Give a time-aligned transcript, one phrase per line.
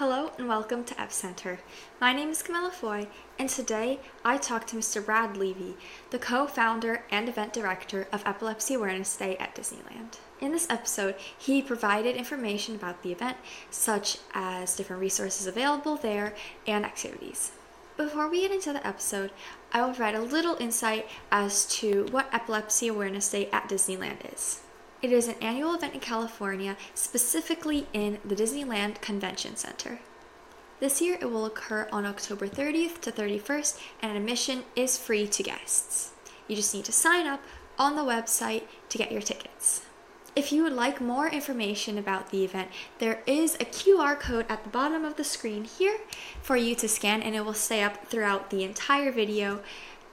[0.00, 1.58] Hello and welcome to Epicenter.
[2.00, 3.06] My name is Camila Foy,
[3.38, 5.04] and today I talk to Mr.
[5.04, 5.76] Brad Levy,
[6.08, 10.16] the co founder and event director of Epilepsy Awareness Day at Disneyland.
[10.40, 13.36] In this episode, he provided information about the event,
[13.70, 16.34] such as different resources available there
[16.66, 17.52] and activities.
[17.98, 19.32] Before we get into the episode,
[19.70, 24.62] I will provide a little insight as to what Epilepsy Awareness Day at Disneyland is.
[25.02, 30.00] It is an annual event in California, specifically in the Disneyland Convention Center.
[30.78, 35.42] This year it will occur on October 30th to 31st, and admission is free to
[35.42, 36.10] guests.
[36.48, 37.40] You just need to sign up
[37.78, 39.86] on the website to get your tickets.
[40.36, 44.64] If you would like more information about the event, there is a QR code at
[44.64, 45.98] the bottom of the screen here
[46.42, 49.60] for you to scan, and it will stay up throughout the entire video.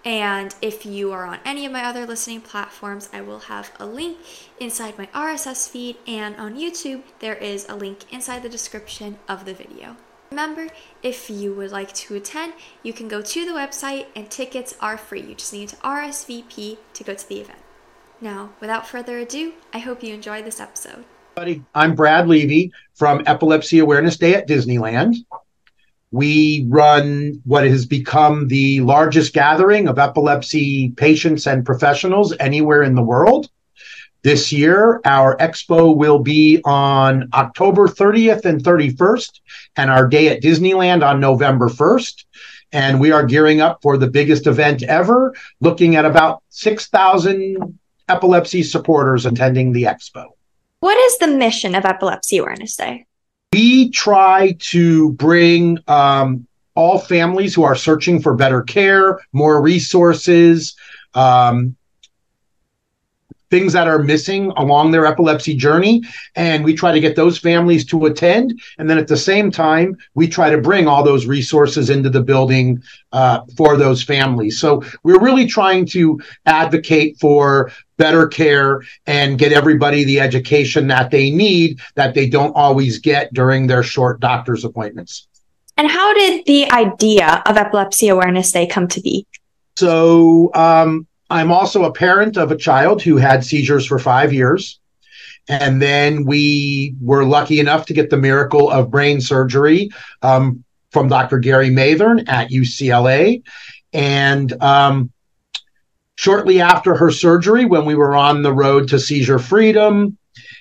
[0.08, 3.86] And if you are on any of my other listening platforms, I will have a
[3.86, 4.18] link
[4.58, 9.44] inside my RSS feed, and on YouTube, there is a link inside the description of
[9.44, 9.98] the video.
[10.32, 10.70] Remember,
[11.04, 14.98] if you would like to attend, you can go to the website and tickets are
[14.98, 15.24] free.
[15.24, 17.60] You just need to RSVP to go to the event.
[18.22, 21.04] Now, without further ado, I hope you enjoy this episode.
[21.76, 25.26] I'm Brad Levy from Epilepsy Awareness Day at Disneyland.
[26.12, 32.96] We run what has become the largest gathering of epilepsy patients and professionals anywhere in
[32.96, 33.50] the world.
[34.24, 39.40] This year, our expo will be on October 30th and 31st,
[39.76, 42.26] and our day at Disneyland on November 1st.
[42.74, 48.64] And we are gearing up for the biggest event ever, looking at about 6,000 epilepsy
[48.64, 50.26] supporters attending the expo.
[50.80, 53.07] What is the mission of Epilepsy Awareness Day?
[53.54, 60.76] We try to bring um, all families who are searching for better care, more resources,
[61.14, 61.76] um,
[63.50, 66.04] things that are missing along their epilepsy journey.
[66.36, 68.60] And we try to get those families to attend.
[68.78, 72.22] And then at the same time, we try to bring all those resources into the
[72.22, 74.60] building uh, for those families.
[74.60, 81.12] So we're really trying to advocate for better care and get everybody the education that
[81.12, 85.28] they need that they don't always get during their short doctor's appointments.
[85.78, 89.28] And how did the idea of Epilepsy Awareness Day come to be?
[89.76, 94.80] So, um, I'm also a parent of a child who had seizures for five years.
[95.50, 99.90] And then we were lucky enough to get the miracle of brain surgery
[100.22, 101.40] um, from Dr.
[101.40, 103.44] Gary Mathern at UCLA.
[103.94, 105.12] And um,
[106.18, 110.18] shortly after her surgery, when we were on the road to seizure freedom,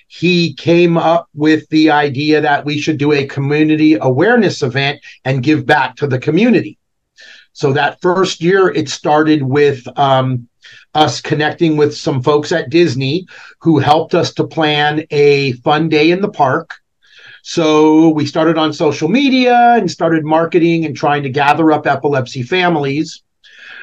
[0.07, 5.43] he came up with the idea that we should do a community awareness event and
[5.43, 6.77] give back to the community.
[7.51, 10.47] So that first year, it started with um,
[10.93, 13.27] us connecting with some folks at Disney
[13.59, 16.75] who helped us to plan a fun day in the park.
[17.41, 22.43] So we started on social media and started marketing and trying to gather up epilepsy
[22.43, 23.23] families.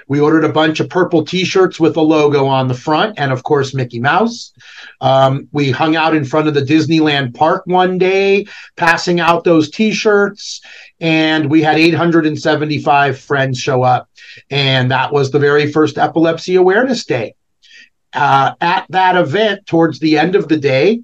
[0.09, 3.43] We ordered a bunch of purple T-shirts with a logo on the front, and of
[3.43, 4.53] course Mickey Mouse.
[5.01, 9.71] Um, we hung out in front of the Disneyland park one day, passing out those
[9.71, 10.61] T-shirts,
[11.01, 14.09] and we had 875 friends show up,
[14.51, 17.35] and that was the very first Epilepsy Awareness Day.
[18.13, 21.03] Uh, at that event, towards the end of the day,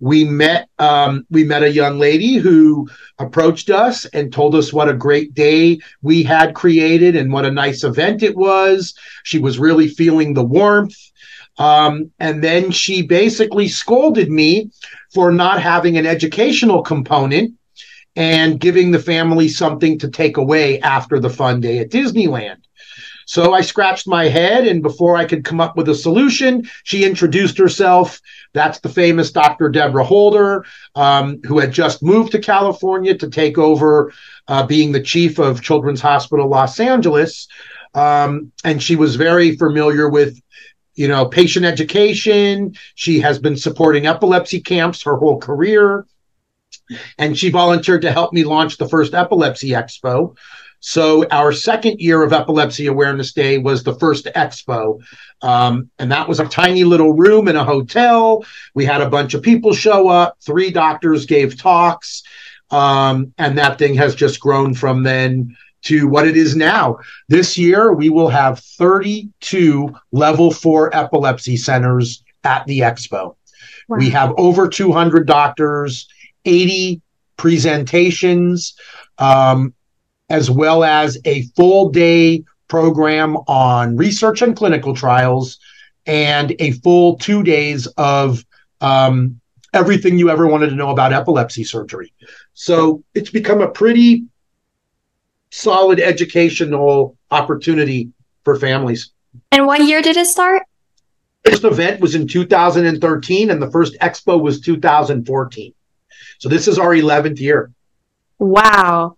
[0.00, 2.88] we met um, we met a young lady who
[3.18, 7.50] approached us and told us what a great day we had created and what a
[7.50, 8.94] nice event it was.
[9.24, 10.96] She was really feeling the warmth.
[11.58, 14.70] Um, and then she basically scolded me
[15.12, 17.54] for not having an educational component
[18.16, 22.56] and giving the family something to take away after the fun day at disneyland
[23.30, 27.04] so I scratched my head, and before I could come up with a solution, she
[27.04, 28.20] introduced herself.
[28.54, 29.68] That's the famous Dr.
[29.68, 30.64] Deborah Holder,
[30.96, 34.12] um, who had just moved to California to take over
[34.48, 37.46] uh, being the chief of Children's Hospital Los Angeles.
[37.94, 40.36] Um, and she was very familiar with
[40.96, 46.04] you know patient education she has been supporting epilepsy camps her whole career
[47.16, 50.36] and she volunteered to help me launch the first epilepsy expo
[50.80, 55.00] so our second year of Epilepsy Awareness Day was the first expo.
[55.42, 58.44] Um, and that was a tiny little room in a hotel.
[58.74, 60.38] We had a bunch of people show up.
[60.44, 62.22] Three doctors gave talks.
[62.70, 66.98] Um, and that thing has just grown from then to what it is now.
[67.28, 73.36] This year, we will have 32 level four epilepsy centers at the expo.
[73.88, 73.98] Wow.
[73.98, 76.08] We have over 200 doctors,
[76.44, 77.02] 80
[77.36, 78.74] presentations.
[79.18, 79.74] Um,
[80.30, 85.58] as well as a full day program on research and clinical trials
[86.06, 88.44] and a full two days of
[88.80, 89.40] um,
[89.74, 92.12] everything you ever wanted to know about epilepsy surgery.
[92.54, 94.24] So it's become a pretty
[95.50, 98.12] solid educational opportunity
[98.44, 99.10] for families.
[99.52, 100.62] And what year did it start?
[101.44, 105.74] First event was in 2013, and the first expo was 2014.
[106.38, 107.72] So this is our 11th year.
[108.38, 109.16] Wow.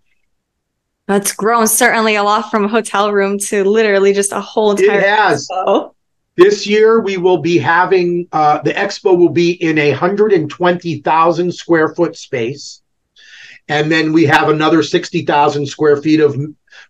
[1.07, 4.99] That's grown certainly a lot from a hotel room to literally just a whole entire.
[4.99, 5.47] It has.
[5.51, 5.93] Expo.
[6.35, 11.93] This year we will be having uh, the expo will be in a 120,000 square
[11.93, 12.81] foot space.
[13.67, 16.35] And then we have another 60,000 square feet of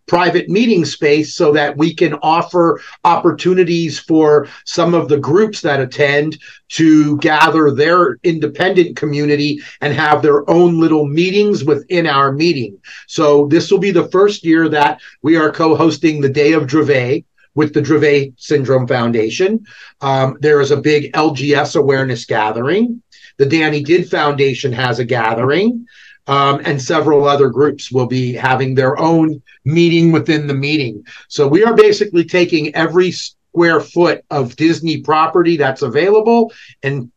[0.08, 5.80] private meeting space so that we can offer opportunities for some of the groups that
[5.80, 6.38] attend
[6.70, 12.78] to gather their independent community and have their own little meetings within our meeting.
[13.08, 17.26] So this will be the first year that we are co-hosting the Day of Dravet
[17.56, 19.66] with the Dravet Syndrome Foundation.
[20.02, 23.02] Um, there is a big LGS awareness gathering.
[23.38, 25.86] The Danny Did Foundation has a gathering
[26.28, 31.06] um, and several other groups will be having their own meeting within the meeting.
[31.28, 37.12] So we are basically taking every square foot of Disney property that's available and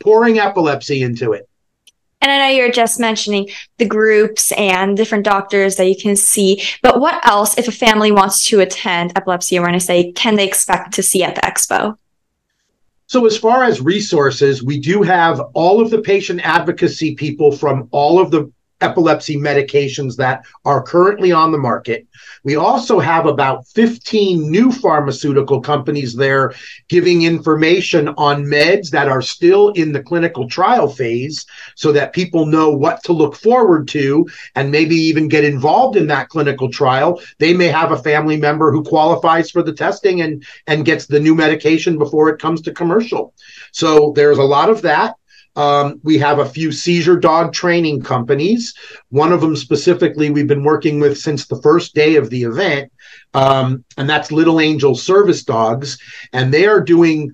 [0.00, 1.48] pouring epilepsy into it.
[2.22, 6.62] And I know you're just mentioning the groups and different doctors that you can see,
[6.82, 10.94] but what else, if a family wants to attend Epilepsy Awareness Day, can they expect
[10.94, 11.96] to see at the expo?
[13.08, 17.88] So, as far as resources, we do have all of the patient advocacy people from
[17.92, 18.50] all of the
[18.80, 22.06] epilepsy medications that are currently on the market.
[22.44, 26.52] We also have about 15 new pharmaceutical companies there
[26.88, 32.44] giving information on meds that are still in the clinical trial phase so that people
[32.46, 37.20] know what to look forward to and maybe even get involved in that clinical trial.
[37.38, 41.20] They may have a family member who qualifies for the testing and, and gets the
[41.20, 43.32] new medication before it comes to commercial.
[43.72, 45.16] So there's a lot of that.
[45.56, 48.74] Um, we have a few seizure dog training companies.
[49.08, 52.92] One of them specifically we've been working with since the first day of the event,
[53.34, 55.98] um, and that's Little Angel Service Dogs.
[56.32, 57.32] And they are doing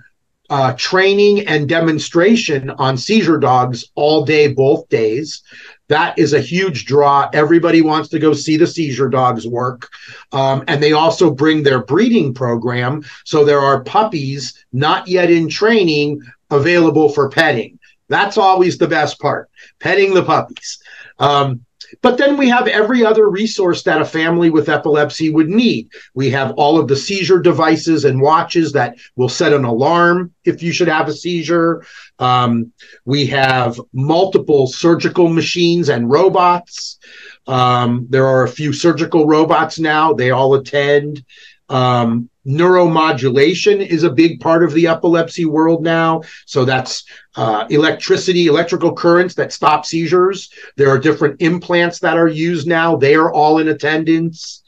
[0.50, 5.42] uh, training and demonstration on seizure dogs all day, both days.
[5.88, 7.28] That is a huge draw.
[7.32, 9.88] Everybody wants to go see the seizure dogs work.
[10.32, 13.02] Um, and they also bring their breeding program.
[13.24, 16.20] So there are puppies not yet in training
[16.50, 17.78] available for petting.
[18.12, 19.48] That's always the best part,
[19.80, 20.82] petting the puppies.
[21.18, 21.64] Um,
[22.02, 25.88] but then we have every other resource that a family with epilepsy would need.
[26.14, 30.62] We have all of the seizure devices and watches that will set an alarm if
[30.62, 31.84] you should have a seizure.
[32.18, 32.72] Um,
[33.06, 36.98] we have multiple surgical machines and robots.
[37.46, 41.24] Um, there are a few surgical robots now, they all attend.
[41.70, 46.22] Um, neuromodulation is a big part of the epilepsy world now.
[46.46, 47.04] So that's
[47.36, 50.50] uh, electricity, electrical currents that stop seizures.
[50.76, 52.96] There are different implants that are used now.
[52.96, 54.62] They are all in attendance.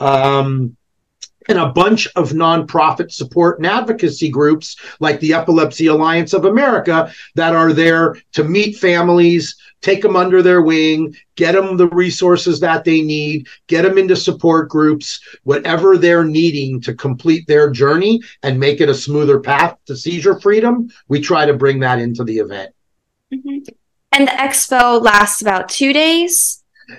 [0.00, 0.76] Um,
[1.48, 7.12] and a bunch of nonprofit support and advocacy groups like the Epilepsy Alliance of America
[7.34, 12.60] that are there to meet families, take them under their wing, get them the resources
[12.60, 18.20] that they need, get them into support groups, whatever they're needing to complete their journey
[18.42, 20.90] and make it a smoother path to seizure freedom.
[21.08, 22.74] We try to bring that into the event.
[23.32, 23.72] Mm-hmm.
[24.12, 26.57] And the expo lasts about two days.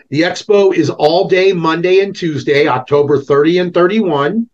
[0.09, 4.49] The expo is all day Monday and Tuesday, October 30 and 31.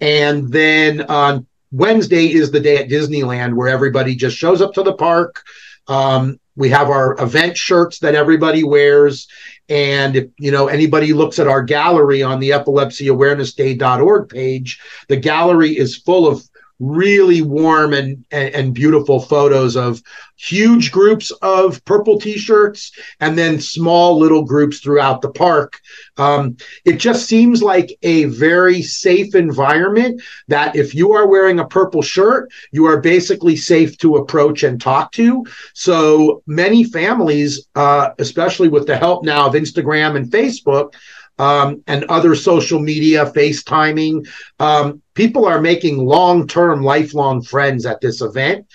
[0.00, 4.82] And then on Wednesday is the day at Disneyland where everybody just shows up to
[4.82, 5.42] the park.
[5.88, 9.28] Um, we have our event shirts that everybody wears.
[9.68, 15.76] And if you know anybody looks at our gallery on the epilepsyawarenessday.org page, the gallery
[15.76, 16.42] is full of
[16.78, 20.02] really warm and, and, and beautiful photos of
[20.36, 25.80] huge groups of purple t-shirts and then small little groups throughout the park.
[26.16, 31.66] Um, it just seems like a very safe environment that if you are wearing a
[31.66, 35.44] purple shirt you are basically safe to approach and talk to.
[35.74, 40.94] So many families uh, especially with the help now of instagram and facebook
[41.38, 44.28] um, and other social media, FaceTiming.
[44.58, 48.66] Um, people are making long term, lifelong friends at this event.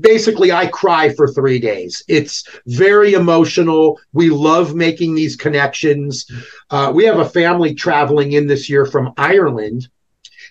[0.00, 2.02] Basically, I cry for three days.
[2.08, 4.00] It's very emotional.
[4.12, 6.26] We love making these connections.
[6.70, 9.88] Uh, we have a family traveling in this year from Ireland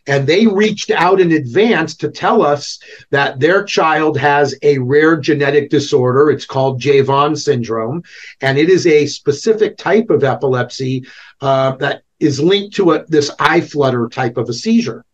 [0.05, 2.79] and they reached out in advance to tell us
[3.09, 6.29] that their child has a rare genetic disorder.
[6.29, 8.03] It's called Jeavons syndrome.
[8.41, 11.05] And it is a specific type of epilepsy
[11.41, 15.05] uh, that is linked to a, this eye flutter type of a seizure.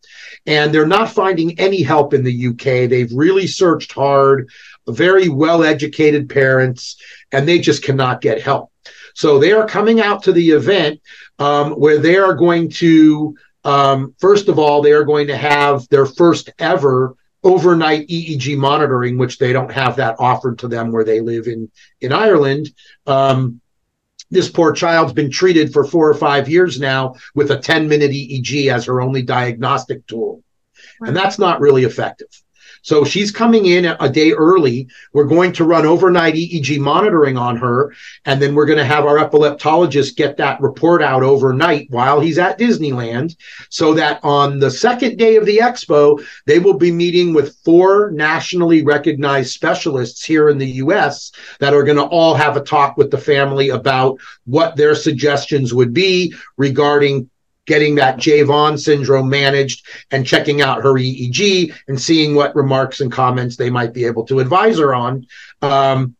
[0.46, 2.90] and they're not finding any help in the UK.
[2.90, 4.50] They've really searched hard,
[4.88, 6.98] very well educated parents,
[7.32, 8.72] and they just cannot get help.
[9.14, 11.02] So they are coming out to the event
[11.40, 15.88] um, where they are going to, um, first of all, they are going to have
[15.90, 21.04] their first ever overnight EEG monitoring, which they don't have that offered to them where
[21.04, 22.70] they live in in Ireland.
[23.08, 23.62] Um,
[24.32, 28.12] this poor child's been treated for four or five years now with a 10 minute
[28.12, 30.44] EEG as her only diagnostic tool.
[31.02, 32.28] And that's not really effective.
[32.82, 34.88] So she's coming in a day early.
[35.14, 37.94] We're going to run overnight EEG monitoring on her.
[38.26, 42.38] And then we're going to have our epileptologist get that report out overnight while he's
[42.38, 43.36] at Disneyland
[43.70, 48.12] so that on the second day of the expo, they will be meeting with four
[48.12, 52.98] nationally recognized specialists here in the US that are going to all have a talk
[52.98, 57.30] with the family about what their suggestions would be regarding
[57.70, 63.12] getting that Jeavons syndrome managed and checking out her EEG and seeing what remarks and
[63.12, 65.28] comments they might be able to advise her on.
[65.62, 66.16] Um,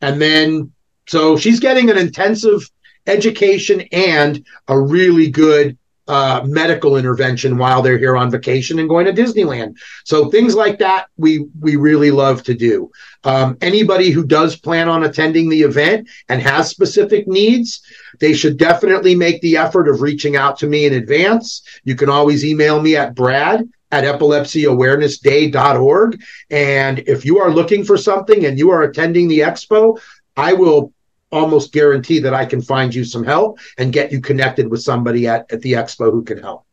[0.00, 0.72] and then,
[1.08, 2.70] so she's getting an intensive
[3.08, 5.76] education and a really good
[6.08, 9.76] uh, medical intervention while they're here on vacation and going to Disneyland.
[10.04, 12.90] So things like that we we really love to do.
[13.24, 17.82] Um, anybody who does plan on attending the event and has specific needs,
[18.20, 21.62] they should definitely make the effort of reaching out to me in advance.
[21.84, 26.22] You can always email me at Brad at epilepsyawarenessday.org.
[26.50, 30.00] And if you are looking for something and you are attending the expo,
[30.36, 30.92] I will
[31.30, 35.26] almost guarantee that I can find you some help and get you connected with somebody
[35.26, 36.64] at, at the expo who can help.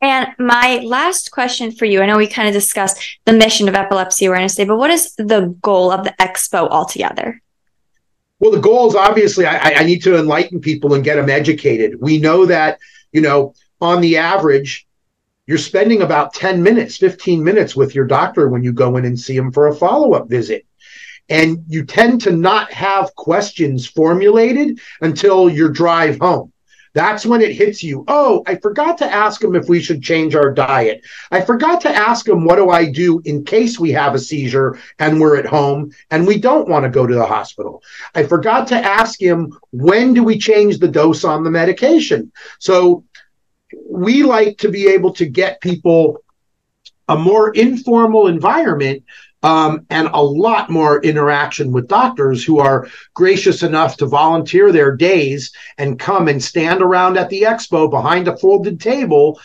[0.00, 3.74] And my last question for you I know we kind of discussed the mission of
[3.74, 7.40] Epilepsy Awareness Day, but what is the goal of the expo altogether?
[8.38, 11.98] Well, the goal is obviously I, I need to enlighten people and get them educated.
[12.00, 12.78] We know that,
[13.12, 14.86] you know, on the average,
[15.46, 19.18] you're spending about 10 minutes, 15 minutes with your doctor when you go in and
[19.18, 20.66] see him for a follow up visit
[21.28, 26.52] and you tend to not have questions formulated until your drive home.
[26.96, 28.06] That's when it hits you.
[28.08, 31.04] Oh, I forgot to ask him if we should change our diet.
[31.30, 34.78] I forgot to ask him what do I do in case we have a seizure
[34.98, 37.82] and we're at home and we don't want to go to the hospital.
[38.14, 42.32] I forgot to ask him when do we change the dose on the medication.
[42.60, 43.04] So
[43.86, 46.24] we like to be able to get people
[47.08, 49.04] a more informal environment
[49.46, 54.96] um, and a lot more interaction with doctors who are gracious enough to volunteer their
[54.96, 59.38] days and come and stand around at the expo behind a folded table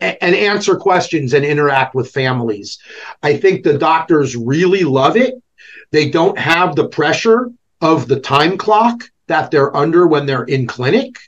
[0.00, 2.78] and, answer questions and interact with families.
[3.22, 5.34] I think the doctors really love it.
[5.90, 7.50] They don't have the pressure
[7.82, 11.18] of the time clock that they're under when they're in clinic.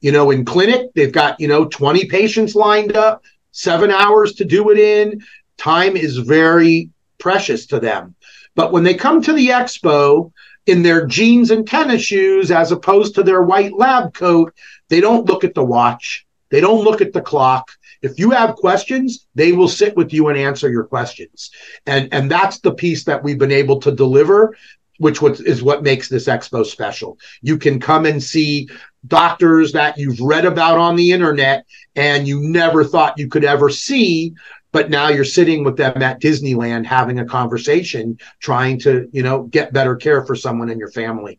[0.00, 4.44] You know, in clinic, they've got, you know, 20 patients lined up, seven hours to
[4.44, 5.24] do it in.
[5.58, 6.90] Time is very
[7.24, 8.14] precious to them.
[8.54, 10.30] But when they come to the expo
[10.66, 14.52] in their jeans and tennis shoes, as opposed to their white lab coat,
[14.90, 16.26] they don't look at the watch.
[16.50, 17.70] They don't look at the clock.
[18.02, 21.50] If you have questions, they will sit with you and answer your questions.
[21.86, 24.54] And, and that's the piece that we've been able to deliver,
[24.98, 27.18] which is what makes this expo special.
[27.40, 28.68] You can come and see
[29.06, 31.64] doctors that you've read about on the internet
[31.96, 34.34] and you never thought you could ever see
[34.74, 39.44] but now you're sitting with them at Disneyland having a conversation, trying to, you know,
[39.44, 41.38] get better care for someone in your family.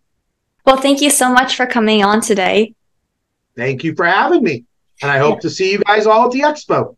[0.65, 2.73] Well, thank you so much for coming on today.
[3.57, 4.63] Thank you for having me.
[5.01, 5.39] And I hope yeah.
[5.41, 6.95] to see you guys all at the expo.